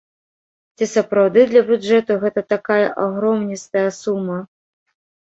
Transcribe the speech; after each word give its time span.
Ці 0.79 0.87
сапраўды 0.93 1.43
для 1.51 1.63
бюджэту 1.69 2.19
гэта 2.25 2.45
такая 2.57 2.81
агромністая 3.07 3.89
сума? 4.03 4.45